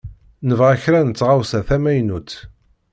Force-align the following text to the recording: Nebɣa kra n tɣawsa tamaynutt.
Nebɣa 0.47 0.75
kra 0.83 0.99
n 1.03 1.11
tɣawsa 1.11 1.59
tamaynutt. 1.67 2.31